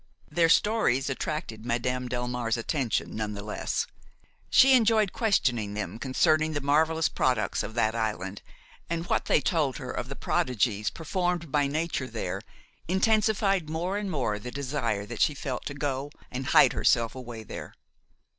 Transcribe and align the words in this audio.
Their 0.31 0.49
stories 0.49 1.11
attracted 1.11 1.63
Madame 1.63 2.09
Delmare's 2.09 2.57
attention, 2.57 3.15
none 3.15 3.35
the 3.35 3.43
less; 3.43 3.85
she 4.49 4.73
enjoyed 4.73 5.13
questioning 5.13 5.75
them 5.75 5.99
concerning 5.99 6.53
the 6.53 6.59
marvelous 6.59 7.07
products 7.07 7.61
of 7.61 7.75
that 7.75 7.93
island, 7.93 8.41
and 8.89 9.05
what 9.09 9.25
they 9.25 9.39
told 9.41 9.77
her 9.77 9.91
of 9.91 10.09
the 10.09 10.15
prodigies 10.15 10.89
performed 10.89 11.51
by 11.51 11.67
nature 11.67 12.07
there 12.07 12.41
intensified 12.87 13.69
more 13.69 13.95
and 13.95 14.09
more 14.09 14.39
the 14.39 14.49
desire 14.49 15.05
that 15.05 15.21
she 15.21 15.35
felt 15.35 15.67
to 15.67 15.75
go 15.75 16.09
and 16.31 16.47
hide 16.47 16.73
herself 16.73 17.13
away 17.13 17.43
there. 17.43 17.75